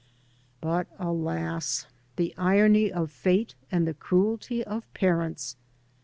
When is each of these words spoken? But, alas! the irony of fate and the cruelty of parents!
But, 0.61 0.87
alas! 0.97 1.85
the 2.15 2.33
irony 2.35 2.91
of 2.91 3.11
fate 3.11 3.53
and 3.71 3.87
the 3.87 3.93
cruelty 3.93 4.63
of 4.63 4.91
parents! 4.95 5.57